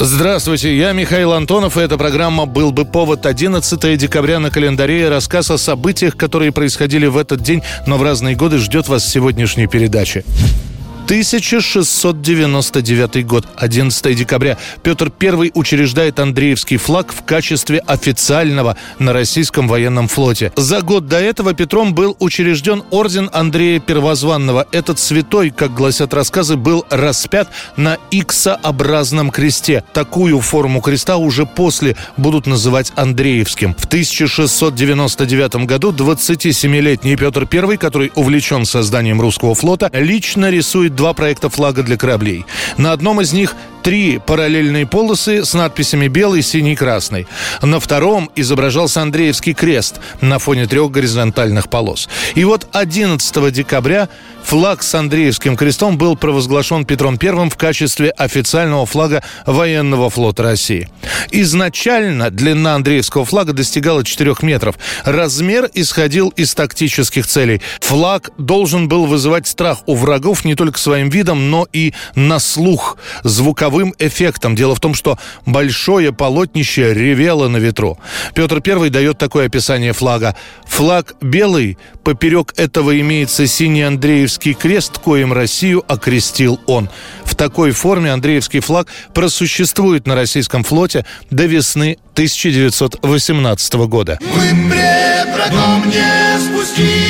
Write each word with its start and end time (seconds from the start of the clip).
Здравствуйте, 0.00 0.76
я 0.76 0.92
Михаил 0.92 1.32
Антонов, 1.32 1.76
и 1.76 1.80
эта 1.80 1.98
программа 1.98 2.46
«Был 2.46 2.70
бы 2.70 2.84
повод» 2.84 3.26
11 3.26 3.98
декабря 3.98 4.38
на 4.38 4.48
календаре. 4.48 5.08
Рассказ 5.08 5.50
о 5.50 5.58
событиях, 5.58 6.16
которые 6.16 6.52
происходили 6.52 7.06
в 7.06 7.16
этот 7.16 7.42
день, 7.42 7.62
но 7.84 7.98
в 7.98 8.04
разные 8.04 8.36
годы 8.36 8.58
ждет 8.58 8.86
вас 8.86 9.04
сегодняшней 9.04 9.66
передаче. 9.66 10.24
1699 11.08 13.26
год, 13.26 13.48
11 13.56 14.14
декабря. 14.14 14.58
Петр 14.82 15.10
I 15.18 15.50
учреждает 15.54 16.20
Андреевский 16.20 16.76
флаг 16.76 17.14
в 17.14 17.24
качестве 17.24 17.78
официального 17.78 18.76
на 18.98 19.14
российском 19.14 19.68
военном 19.68 20.06
флоте. 20.06 20.52
За 20.56 20.82
год 20.82 21.06
до 21.06 21.18
этого 21.18 21.54
Петром 21.54 21.94
был 21.94 22.14
учрежден 22.20 22.82
орден 22.90 23.30
Андрея 23.32 23.80
Первозванного. 23.80 24.66
Этот 24.70 24.98
святой, 24.98 25.48
как 25.48 25.72
гласят 25.72 26.12
рассказы, 26.12 26.56
был 26.56 26.84
распят 26.90 27.48
на 27.78 27.96
иксообразном 28.10 29.30
кресте. 29.30 29.82
Такую 29.94 30.42
форму 30.42 30.82
креста 30.82 31.16
уже 31.16 31.46
после 31.46 31.96
будут 32.18 32.46
называть 32.46 32.92
Андреевским. 32.96 33.74
В 33.78 33.86
1699 33.86 35.64
году 35.64 35.90
27-летний 35.90 37.16
Петр 37.16 37.48
I, 37.50 37.78
который 37.78 38.12
увлечен 38.14 38.66
созданием 38.66 39.22
русского 39.22 39.54
флота, 39.54 39.90
лично 39.94 40.50
рисует 40.50 40.97
два 40.98 41.14
проекта 41.14 41.48
флага 41.48 41.82
для 41.82 41.96
кораблей. 41.96 42.44
На 42.76 42.92
одном 42.92 43.20
из 43.20 43.32
них 43.32 43.54
три 43.82 44.18
параллельные 44.18 44.86
полосы 44.86 45.44
с 45.44 45.54
надписями 45.54 46.08
белый, 46.08 46.42
синий, 46.42 46.76
красный. 46.76 47.26
На 47.62 47.80
втором 47.80 48.30
изображался 48.34 49.02
Андреевский 49.02 49.54
крест 49.54 50.00
на 50.20 50.38
фоне 50.38 50.66
трех 50.66 50.90
горизонтальных 50.90 51.70
полос. 51.70 52.08
И 52.34 52.44
вот 52.44 52.66
11 52.72 53.52
декабря 53.52 54.08
флаг 54.42 54.82
с 54.82 54.94
Андреевским 54.94 55.56
крестом 55.56 55.98
был 55.98 56.16
провозглашен 56.16 56.84
Петром 56.84 57.18
I 57.22 57.48
в 57.50 57.56
качестве 57.56 58.10
официального 58.10 58.86
флага 58.86 59.22
военного 59.46 60.10
флота 60.10 60.42
России. 60.42 60.88
Изначально 61.30 62.30
длина 62.30 62.74
Андреевского 62.74 63.24
флага 63.24 63.52
достигала 63.52 64.04
4 64.04 64.36
метров. 64.42 64.76
Размер 65.04 65.70
исходил 65.74 66.28
из 66.30 66.54
тактических 66.54 67.26
целей. 67.26 67.60
Флаг 67.80 68.30
должен 68.38 68.88
был 68.88 69.06
вызывать 69.06 69.46
страх 69.46 69.78
у 69.86 69.94
врагов 69.94 70.44
не 70.44 70.54
только 70.54 70.78
своим 70.78 71.08
видом, 71.10 71.50
но 71.50 71.66
и 71.72 71.92
на 72.14 72.38
слух, 72.38 72.96
звуковым 73.24 73.77
эффектом. 73.98 74.54
Дело 74.54 74.74
в 74.74 74.80
том, 74.80 74.94
что 74.94 75.18
большое 75.46 76.12
полотнище 76.12 76.94
ревело 76.94 77.48
на 77.48 77.58
ветру. 77.58 77.98
Петр 78.34 78.62
I 78.64 78.90
дает 78.90 79.18
такое 79.18 79.46
описание 79.46 79.92
флага. 79.92 80.36
Флаг 80.66 81.14
белый, 81.20 81.78
поперек 82.04 82.52
этого 82.56 82.98
имеется 83.00 83.46
синий 83.46 83.82
Андреевский 83.82 84.54
крест, 84.54 84.98
коим 84.98 85.32
Россию 85.32 85.84
окрестил 85.88 86.60
он. 86.66 86.88
В 87.24 87.34
такой 87.34 87.72
форме 87.72 88.12
Андреевский 88.12 88.60
флаг 88.60 88.88
просуществует 89.14 90.06
на 90.06 90.14
российском 90.14 90.64
флоте 90.64 91.04
до 91.30 91.46
весны 91.46 91.98
1918 92.14 93.74
года. 93.74 94.18
Мы 94.20 94.52
не 95.86 96.38
спустили 96.40 97.07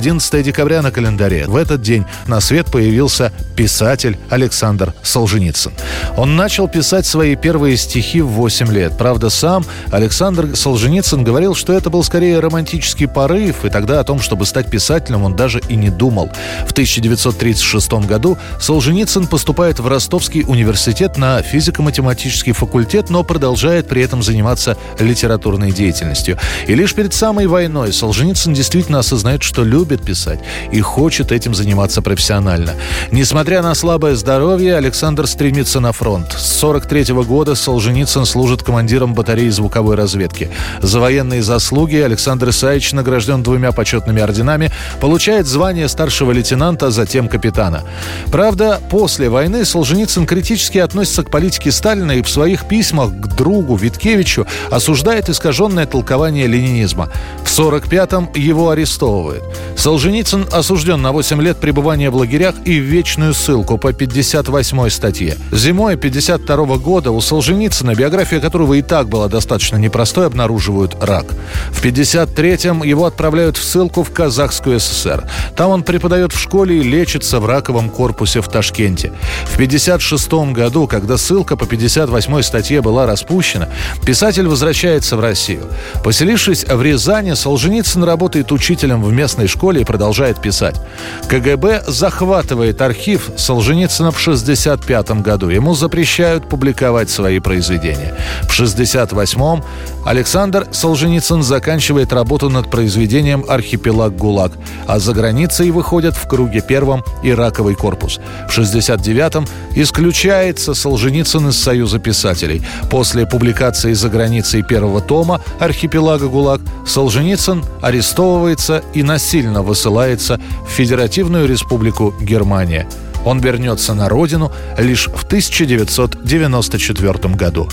11 0.00 0.42
декабря 0.42 0.80
на 0.80 0.90
календаре. 0.90 1.44
В 1.46 1.56
этот 1.56 1.82
день 1.82 2.06
на 2.26 2.40
свет 2.40 2.70
появился 2.72 3.32
писатель 3.54 4.18
Александр 4.30 4.94
Солженицын. 5.02 5.72
Он 6.16 6.36
начал 6.36 6.68
писать 6.68 7.04
свои 7.04 7.36
первые 7.36 7.76
стихи 7.76 8.22
в 8.22 8.28
8 8.28 8.72
лет. 8.72 8.96
Правда, 8.96 9.28
сам 9.28 9.62
Александр 9.90 10.56
Солженицын 10.56 11.22
говорил, 11.22 11.54
что 11.54 11.74
это 11.74 11.90
был 11.90 12.02
скорее 12.02 12.40
романтический 12.40 13.08
порыв, 13.08 13.66
и 13.66 13.68
тогда 13.68 14.00
о 14.00 14.04
том, 14.04 14.20
чтобы 14.20 14.46
стать 14.46 14.70
писателем, 14.70 15.22
он 15.22 15.36
даже 15.36 15.60
и 15.68 15.76
не 15.76 15.90
думал. 15.90 16.30
В 16.66 16.72
1936 16.72 17.92
году 18.06 18.38
Солженицын 18.58 19.26
поступает 19.26 19.80
в 19.80 19.86
Ростовский 19.86 20.44
университет 20.46 21.18
на 21.18 21.42
физико-математический 21.42 22.52
факультет, 22.52 23.10
но 23.10 23.22
продолжает 23.22 23.86
при 23.86 24.00
этом 24.00 24.22
заниматься 24.22 24.78
литературной 24.98 25.72
деятельностью. 25.72 26.38
И 26.66 26.74
лишь 26.74 26.94
перед 26.94 27.12
самой 27.12 27.46
войной 27.46 27.92
Солженицын 27.92 28.54
действительно 28.54 29.00
осознает, 29.00 29.42
что 29.42 29.62
любит 29.62 29.89
писать 29.98 30.40
и 30.72 30.80
хочет 30.80 31.32
этим 31.32 31.54
заниматься 31.54 32.02
профессионально. 32.02 32.74
Несмотря 33.10 33.62
на 33.62 33.74
слабое 33.74 34.14
здоровье, 34.14 34.76
Александр 34.76 35.26
стремится 35.26 35.80
на 35.80 35.92
фронт. 35.92 36.32
С 36.32 36.58
43 36.58 37.14
года 37.24 37.54
Солженицын 37.54 38.24
служит 38.26 38.62
командиром 38.62 39.14
батареи 39.14 39.48
звуковой 39.48 39.96
разведки. 39.96 40.50
За 40.80 41.00
военные 41.00 41.42
заслуги 41.42 41.96
Александр 41.96 42.50
Исаевич 42.50 42.92
награжден 42.92 43.42
двумя 43.42 43.72
почетными 43.72 44.20
орденами, 44.20 44.70
получает 45.00 45.46
звание 45.46 45.88
старшего 45.88 46.32
лейтенанта, 46.32 46.90
затем 46.90 47.28
капитана. 47.28 47.82
Правда, 48.30 48.80
после 48.90 49.28
войны 49.28 49.64
Солженицын 49.64 50.26
критически 50.26 50.78
относится 50.78 51.22
к 51.22 51.30
политике 51.30 51.72
Сталина 51.72 52.12
и 52.12 52.22
в 52.22 52.28
своих 52.28 52.68
письмах 52.68 53.10
к 53.10 53.26
другу 53.34 53.76
Виткевичу 53.76 54.46
осуждает 54.70 55.28
искаженное 55.28 55.86
толкование 55.86 56.46
ленинизма. 56.46 57.10
В 57.44 57.58
45-м 57.58 58.30
его 58.34 58.70
арестовывают. 58.70 59.42
Солженицын 59.80 60.46
осужден 60.52 61.00
на 61.00 61.10
8 61.10 61.40
лет 61.40 61.56
пребывания 61.56 62.10
в 62.10 62.14
лагерях 62.14 62.54
и 62.66 62.78
в 62.78 62.82
вечную 62.82 63.32
ссылку 63.32 63.78
по 63.78 63.94
58 63.94 64.90
статье. 64.90 65.38
Зимой 65.52 65.96
52 65.96 66.76
года 66.76 67.12
у 67.12 67.20
Солженицына, 67.22 67.94
биография 67.94 68.40
которого 68.40 68.74
и 68.74 68.82
так 68.82 69.08
была 69.08 69.28
достаточно 69.28 69.78
непростой, 69.78 70.26
обнаруживают 70.26 71.02
рак. 71.02 71.28
В 71.70 71.82
53-м 71.82 72.82
его 72.82 73.06
отправляют 73.06 73.56
в 73.56 73.64
ссылку 73.64 74.02
в 74.02 74.10
Казахскую 74.12 74.78
ССР. 74.78 75.24
Там 75.56 75.70
он 75.70 75.82
преподает 75.82 76.34
в 76.34 76.38
школе 76.38 76.80
и 76.80 76.82
лечится 76.82 77.40
в 77.40 77.46
раковом 77.46 77.88
корпусе 77.88 78.42
в 78.42 78.48
Ташкенте. 78.48 79.14
В 79.46 79.56
56 79.56 80.30
году, 80.52 80.88
когда 80.88 81.16
ссылка 81.16 81.56
по 81.56 81.64
58 81.64 82.42
статье 82.42 82.82
была 82.82 83.06
распущена, 83.06 83.70
писатель 84.04 84.46
возвращается 84.46 85.16
в 85.16 85.20
Россию. 85.20 85.62
Поселившись 86.04 86.66
в 86.66 86.82
Рязани, 86.82 87.32
Солженицын 87.32 88.04
работает 88.04 88.52
учителем 88.52 89.02
в 89.02 89.10
местной 89.10 89.46
школе 89.46 89.59
и 89.60 89.84
продолжает 89.84 90.40
писать. 90.40 90.80
КГБ 91.28 91.84
захватывает 91.86 92.80
архив 92.80 93.30
Солженицына 93.36 94.10
в 94.10 94.18
65 94.18 95.10
году. 95.22 95.48
Ему 95.48 95.74
запрещают 95.74 96.48
публиковать 96.48 97.10
свои 97.10 97.38
произведения. 97.40 98.14
В 98.42 98.58
68-м 98.58 99.62
Александр 100.04 100.66
Солженицын 100.72 101.42
заканчивает 101.42 102.12
работу 102.12 102.48
над 102.48 102.70
произведением 102.70 103.44
«Архипелаг 103.48 104.16
ГУЛАГ», 104.16 104.52
а 104.86 104.98
за 104.98 105.12
границей 105.12 105.70
выходят 105.70 106.16
в 106.16 106.26
круге 106.26 106.62
первом 106.66 107.04
«Ираковый 107.22 107.74
корпус». 107.74 108.18
В 108.48 108.58
69-м 108.58 109.46
исключается 109.74 110.74
Солженицын 110.74 111.48
из 111.48 111.58
Союза 111.58 111.98
писателей. 111.98 112.62
После 112.90 113.26
публикации 113.26 113.92
за 113.92 114.08
границей 114.08 114.62
первого 114.62 115.00
тома 115.00 115.42
«Архипелага 115.58 116.28
ГУЛАГ» 116.28 116.60
Солженицын 116.86 117.62
арестовывается 117.82 118.82
и 118.94 119.02
насильно 119.02 119.49
высылается 119.62 120.40
в 120.66 120.70
Федеративную 120.70 121.46
Республику 121.46 122.14
Германия. 122.20 122.88
Он 123.24 123.40
вернется 123.40 123.94
на 123.94 124.08
родину 124.08 124.52
лишь 124.78 125.08
в 125.08 125.24
1994 125.24 127.34
году. 127.34 127.68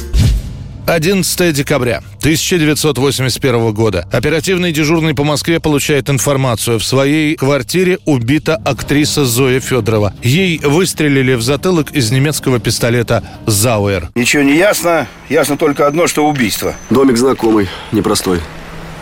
11 0.88 1.54
декабря 1.54 2.02
1981 2.20 3.74
года. 3.74 4.08
Оперативный 4.10 4.72
дежурный 4.72 5.14
по 5.14 5.26
Москве 5.26 5.60
получает 5.60 6.10
информацию. 6.10 6.80
В 6.80 6.84
своей 6.84 7.36
квартире 7.36 8.00
убита 8.06 8.56
актриса 8.56 9.26
Зоя 9.26 9.60
Федорова. 9.60 10.14
Ей 10.24 10.60
выстрелили 10.60 11.34
в 11.34 11.42
затылок 11.42 11.92
из 11.92 12.10
немецкого 12.12 12.60
пистолета 12.60 13.22
«Зауэр». 13.46 14.10
Ничего 14.16 14.44
не 14.44 14.56
ясно. 14.56 15.08
Ясно 15.28 15.58
только 15.58 15.88
одно, 15.88 16.08
что 16.08 16.26
убийство. 16.26 16.74
Домик 16.90 17.18
знакомый, 17.18 17.68
непростой. 17.92 18.40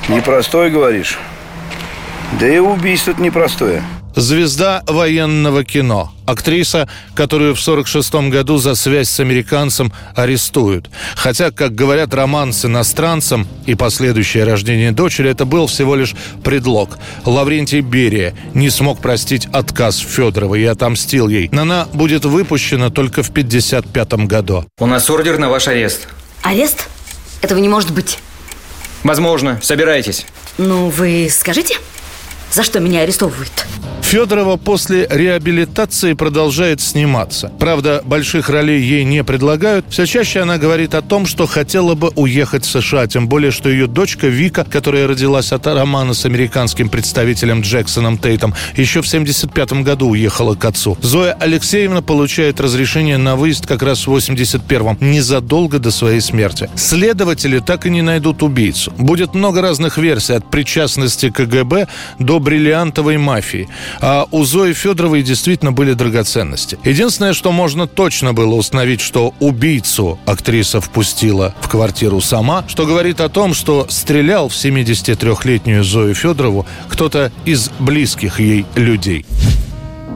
Непростой, 0.09 0.71
говоришь? 0.71 1.19
Да 2.39 2.47
и 2.47 2.59
убийство 2.59 3.11
это 3.11 3.21
непростое. 3.21 3.81
Звезда 4.15 4.81
военного 4.87 5.63
кино. 5.63 6.11
Актриса, 6.25 6.87
которую 7.15 7.53
в 7.53 7.59
1946 7.61 8.31
году 8.31 8.57
за 8.57 8.75
связь 8.75 9.09
с 9.09 9.19
американцем 9.19 9.91
арестуют. 10.15 10.89
Хотя, 11.15 11.51
как 11.51 11.75
говорят, 11.75 12.13
роман 12.13 12.51
с 12.51 12.65
иностранцем 12.65 13.47
и 13.65 13.75
последующее 13.75 14.43
рождение 14.45 14.91
дочери– 14.91 15.29
это 15.31 15.45
был 15.45 15.67
всего 15.67 15.95
лишь 15.95 16.15
предлог. 16.43 16.97
Лаврентий 17.25 17.81
Берия 17.81 18.33
не 18.53 18.69
смог 18.69 18.99
простить 18.99 19.47
отказ 19.51 19.97
Федоровой 19.97 20.61
и 20.61 20.65
отомстил 20.65 21.27
ей. 21.27 21.49
Она 21.49 21.87
будет 21.93 22.25
выпущена 22.25 22.89
только 22.89 23.21
в 23.21 23.29
1955 23.29 24.27
году. 24.27 24.65
У 24.79 24.85
нас 24.85 25.09
ордер 25.09 25.37
на 25.37 25.49
ваш 25.49 25.67
арест. 25.67 26.07
Арест? 26.41 26.87
Этого 27.41 27.59
не 27.59 27.69
может 27.69 27.93
быть. 27.93 28.19
Возможно. 29.03 29.59
Собирайтесь. 29.61 30.25
Ну, 30.57 30.89
вы 30.89 31.27
скажите, 31.29 31.77
за 32.55 32.63
что 32.63 32.79
меня 32.79 33.01
арестовывают? 33.01 33.65
Федорова 34.05 34.55
после 34.55 35.07
реабилитации 35.09 36.13
продолжает 36.13 36.79
сниматься. 36.79 37.51
Правда, 37.59 38.03
больших 38.05 38.49
ролей 38.49 38.79
ей 38.79 39.03
не 39.03 39.23
предлагают. 39.23 39.87
Все 39.89 40.05
чаще 40.05 40.41
она 40.41 40.59
говорит 40.59 40.93
о 40.93 41.01
том, 41.01 41.25
что 41.25 41.47
хотела 41.47 41.95
бы 41.95 42.09
уехать 42.15 42.63
в 42.65 42.69
США. 42.69 43.07
Тем 43.07 43.27
более, 43.27 43.49
что 43.49 43.67
ее 43.67 43.87
дочка 43.87 44.27
Вика, 44.27 44.63
которая 44.63 45.07
родилась 45.07 45.51
от 45.51 45.65
романа 45.65 46.13
с 46.13 46.23
американским 46.23 46.87
представителем 46.87 47.61
Джексоном 47.61 48.19
Тейтом, 48.19 48.53
еще 48.77 49.01
в 49.01 49.07
75 49.07 49.83
году 49.83 50.09
уехала 50.09 50.53
к 50.53 50.63
отцу. 50.63 50.97
Зоя 51.01 51.33
Алексеевна 51.39 52.03
получает 52.03 52.61
разрешение 52.61 53.17
на 53.17 53.35
выезд 53.35 53.65
как 53.65 53.81
раз 53.81 54.05
в 54.05 54.15
81-м, 54.15 54.97
незадолго 55.01 55.79
до 55.79 55.89
своей 55.89 56.21
смерти. 56.21 56.69
Следователи 56.75 57.57
так 57.57 57.87
и 57.87 57.89
не 57.89 58.03
найдут 58.03 58.43
убийцу. 58.43 58.93
Будет 58.99 59.33
много 59.33 59.61
разных 59.61 59.97
версий, 59.97 60.35
от 60.35 60.49
причастности 60.51 61.31
КГБ 61.31 61.87
до 62.19 62.39
бриллиантовой 62.45 63.17
мафии. 63.17 63.67
А 63.99 64.27
у 64.31 64.45
Зои 64.45 64.73
Федоровой 64.73 65.23
действительно 65.23 65.71
были 65.71 65.93
драгоценности. 65.93 66.77
Единственное, 66.85 67.33
что 67.33 67.51
можно 67.51 67.87
точно 67.87 68.33
было 68.33 68.53
установить, 68.53 69.01
что 69.01 69.33
убийцу 69.39 70.19
актриса 70.25 70.79
впустила 70.79 71.55
в 71.59 71.67
квартиру 71.67 72.21
сама, 72.21 72.63
что 72.67 72.85
говорит 72.85 73.19
о 73.19 73.29
том, 73.29 73.53
что 73.55 73.87
стрелял 73.89 74.47
в 74.47 74.53
73-летнюю 74.53 75.83
Зою 75.83 76.13
Федорову 76.13 76.67
кто-то 76.87 77.31
из 77.45 77.69
близких 77.79 78.39
ей 78.39 78.65
людей. 78.75 79.25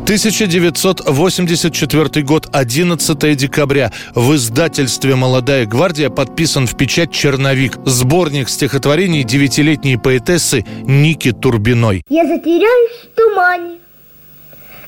1984 0.04 2.26
год, 2.26 2.50
11 2.52 3.38
декабря. 3.38 3.92
В 4.16 4.36
издательстве 4.36 5.16
«Молодая 5.16 5.66
гвардия» 5.66 6.10
подписан 6.10 6.68
в 6.68 6.76
печать 6.76 7.12
«Черновик». 7.12 7.78
Сборник 7.86 8.50
стихотворений 8.50 9.24
девятилетней 9.24 10.00
поэтессы 10.00 10.66
Ники 10.84 11.32
Турбиной. 11.32 12.04
Я 12.10 12.26
затеряюсь 12.26 13.04
в 13.04 13.08
тумане, 13.16 13.78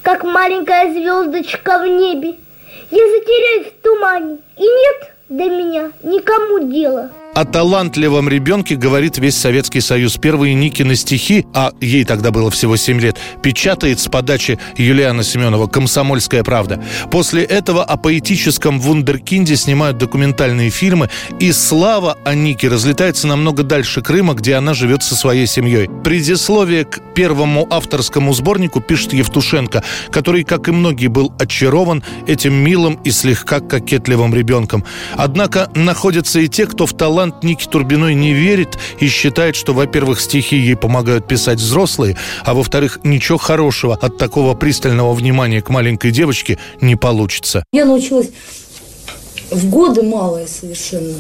как 0.02 0.24
маленькая 0.24 0.92
звездочка 0.92 1.80
в 1.82 1.88
небе. 1.88 2.36
Я 2.90 3.08
затеряюсь 3.08 3.68
в 3.68 3.74
тумане, 3.84 4.40
и 4.58 4.64
нет 4.64 5.14
до 5.30 5.46
меня 5.46 5.92
никому 6.04 6.68
дела. 6.72 7.12
О 7.34 7.46
талантливом 7.46 8.28
ребенке 8.28 8.76
говорит 8.76 9.18
весь 9.18 9.38
Советский 9.38 9.80
Союз. 9.80 10.18
Первые 10.18 10.54
Никины 10.54 10.98
стихи, 10.98 11.46
а 11.54 11.72
ей 11.80 12.04
тогда 12.04 12.30
было 12.30 12.52
всего 12.52 12.76
7 12.76 13.00
лет, 13.00 13.18
печатает 13.42 14.02
с 14.02 14.10
подачи 14.10 14.60
Юлиана 14.76 15.24
Семенова 15.24 15.68
«Комсомольская 15.68 16.44
правда». 16.44 16.84
После 17.10 17.44
этого 17.44 17.86
о 17.86 17.96
поэтическом 17.96 18.82
вундеркинде 18.82 19.56
снимают 19.56 19.98
документальные 19.98 20.72
фильмы, 20.72 21.10
и 21.40 21.54
слава 21.54 22.18
о 22.26 22.36
Нике 22.36 22.68
разлетается 22.68 23.28
намного 23.28 23.64
дальше 23.64 24.02
Крыма, 24.02 24.34
где 24.34 24.56
она 24.56 24.74
живет 24.74 25.02
со 25.02 25.16
своей 25.16 25.48
семьей. 25.48 25.90
Предисловие 26.04 26.84
к 26.84 27.00
первому 27.16 27.66
авторскому 27.70 28.34
сборнику 28.34 28.82
пишет 28.82 29.14
Евтушенко, 29.14 29.84
который, 30.12 30.44
как 30.44 30.68
и 30.68 30.72
многие, 30.72 31.08
был 31.08 31.32
очарован 31.40 32.04
этим 32.28 32.54
милым 32.56 33.00
и 33.06 33.12
слегка 33.12 33.62
кокетливым 33.62 34.36
ребенком. 34.36 34.84
Однако 35.16 35.70
находятся 35.76 36.42
и 36.42 36.50
те, 36.50 36.66
кто 36.66 36.86
в 36.86 36.92
талант 36.92 37.21
Ники 37.42 37.68
Турбиной 37.68 38.14
не 38.14 38.34
верит 38.34 38.78
и 39.00 39.08
считает, 39.08 39.56
что, 39.56 39.74
во-первых, 39.74 40.20
стихи 40.20 40.56
ей 40.56 40.76
помогают 40.76 41.28
писать 41.28 41.60
взрослые, 41.60 42.18
а 42.44 42.54
во-вторых, 42.54 43.00
ничего 43.04 43.38
хорошего 43.38 43.96
от 43.96 44.18
такого 44.18 44.54
пристального 44.56 45.14
внимания 45.14 45.62
к 45.62 45.70
маленькой 45.70 46.12
девочке 46.12 46.58
не 46.82 46.96
получится. 46.96 47.64
Я 47.72 47.86
научилась 47.86 48.30
в 49.52 49.70
годы 49.70 50.04
малые 50.04 50.48
совершенно 50.48 51.16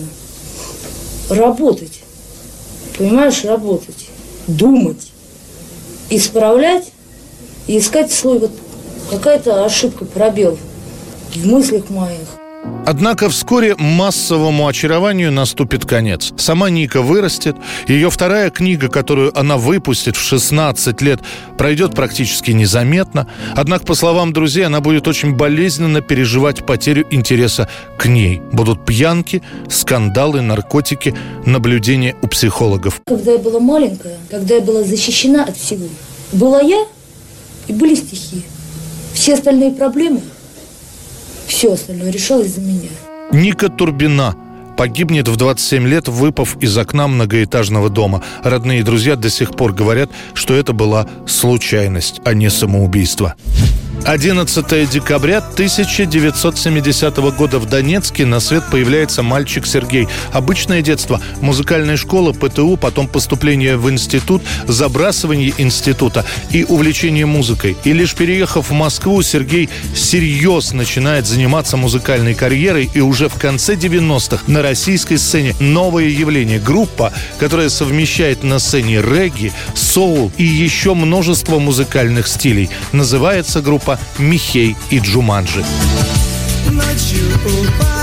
работать. 1.29 2.01
Понимаешь, 2.97 3.43
работать, 3.43 4.09
думать, 4.47 5.11
исправлять 6.09 6.91
и 7.67 7.77
искать 7.77 8.11
свой 8.11 8.39
вот 8.39 8.51
какая-то 9.09 9.65
ошибка, 9.65 10.05
пробел 10.05 10.57
в 11.35 11.45
мыслях 11.47 11.89
моих. 11.89 12.40
Однако 12.85 13.29
вскоре 13.29 13.75
массовому 13.77 14.67
очарованию 14.67 15.31
наступит 15.31 15.85
конец. 15.85 16.33
Сама 16.37 16.69
Ника 16.69 17.01
вырастет, 17.01 17.55
ее 17.87 18.09
вторая 18.09 18.49
книга, 18.49 18.87
которую 18.87 19.37
она 19.39 19.57
выпустит 19.57 20.15
в 20.15 20.21
16 20.21 21.01
лет, 21.01 21.19
пройдет 21.57 21.93
практически 21.93 22.51
незаметно. 22.51 23.27
Однако, 23.55 23.85
по 23.85 23.93
словам 23.93 24.33
друзей, 24.33 24.65
она 24.65 24.81
будет 24.81 25.07
очень 25.07 25.35
болезненно 25.35 26.01
переживать 26.01 26.65
потерю 26.65 27.05
интереса 27.11 27.69
к 27.97 28.07
ней. 28.07 28.41
Будут 28.51 28.85
пьянки, 28.85 29.41
скандалы, 29.69 30.41
наркотики, 30.41 31.15
наблюдения 31.45 32.15
у 32.21 32.27
психологов. 32.27 33.01
Когда 33.05 33.33
я 33.33 33.37
была 33.37 33.59
маленькая, 33.59 34.17
когда 34.29 34.55
я 34.55 34.61
была 34.61 34.83
защищена 34.83 35.45
от 35.45 35.55
всего, 35.55 35.87
была 36.31 36.61
я 36.61 36.85
и 37.67 37.73
были 37.73 37.95
стихи. 37.95 38.43
Все 39.13 39.35
остальные 39.35 39.71
проблемы 39.71 40.21
все 41.61 41.73
остальное 41.73 42.09
решалось 42.09 42.55
за 42.55 42.61
меня. 42.61 42.89
Ника 43.31 43.69
Турбина 43.69 44.35
погибнет 44.77 45.27
в 45.27 45.35
27 45.35 45.87
лет, 45.87 46.07
выпав 46.07 46.57
из 46.59 46.75
окна 46.75 47.07
многоэтажного 47.07 47.91
дома. 47.91 48.23
Родные 48.43 48.79
и 48.79 48.83
друзья 48.83 49.15
до 49.15 49.29
сих 49.29 49.55
пор 49.55 49.71
говорят, 49.71 50.09
что 50.33 50.55
это 50.55 50.73
была 50.73 51.07
случайность, 51.27 52.19
а 52.25 52.33
не 52.33 52.49
самоубийство. 52.49 53.35
11 54.05 54.89
декабря 54.89 55.37
1970 55.37 57.17
года 57.35 57.59
в 57.59 57.67
Донецке 57.67 58.25
на 58.25 58.39
свет 58.39 58.63
появляется 58.71 59.21
мальчик 59.21 59.67
Сергей. 59.67 60.07
Обычное 60.33 60.81
детство, 60.81 61.21
музыкальная 61.39 61.97
школа, 61.97 62.33
ПТУ, 62.33 62.77
потом 62.77 63.07
поступление 63.07 63.77
в 63.77 63.89
институт, 63.91 64.41
забрасывание 64.67 65.53
института 65.57 66.25
и 66.49 66.63
увлечение 66.63 67.27
музыкой. 67.27 67.77
И 67.83 67.93
лишь 67.93 68.15
переехав 68.15 68.69
в 68.69 68.73
Москву, 68.73 69.21
Сергей 69.21 69.69
всерьез 69.93 70.73
начинает 70.73 71.27
заниматься 71.27 71.77
музыкальной 71.77 72.33
карьерой 72.33 72.89
и 72.93 73.01
уже 73.01 73.29
в 73.29 73.35
конце 73.35 73.75
90-х 73.75 74.43
на 74.47 74.63
российской 74.63 75.17
сцене 75.17 75.55
новое 75.59 76.05
явление. 76.05 76.59
Группа, 76.59 77.13
которая 77.39 77.69
совмещает 77.69 78.43
на 78.43 78.57
сцене 78.57 79.01
регги, 79.01 79.53
соул 79.75 80.31
и 80.37 80.43
еще 80.43 80.95
множество 80.95 81.59
музыкальных 81.59 82.27
стилей. 82.27 82.69
Называется 82.93 83.61
группа 83.61 83.90
Михей 84.17 84.75
и 84.89 84.99
Джуманджи. 84.99 85.63
Ночью 86.69 87.25
у 87.45 88.00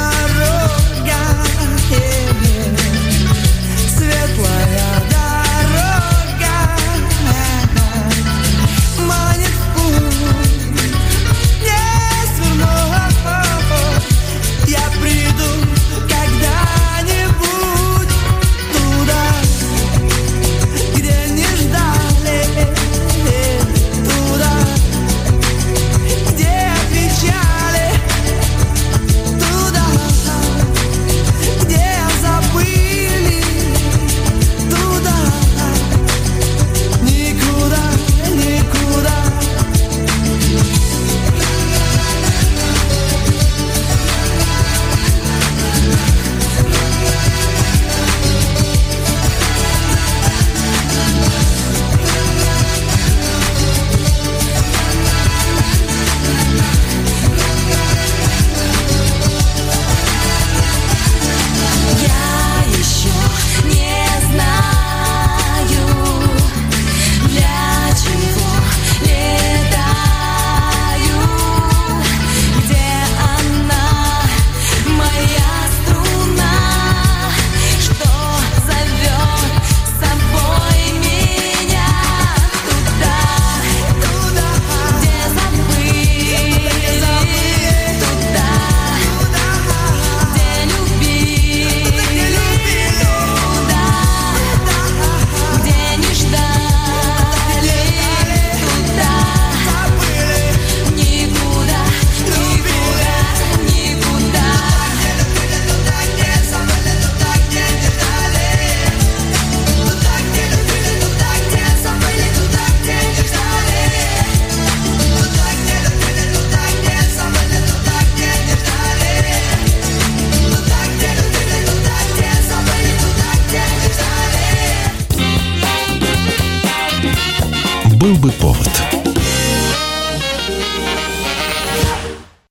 Был 128.08 128.16
бы 128.16 128.32
повод. 128.32 128.77